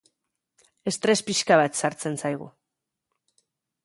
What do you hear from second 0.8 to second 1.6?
Estres pixka